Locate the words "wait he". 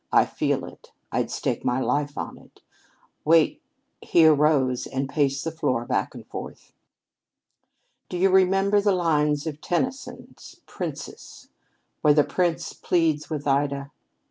3.23-4.25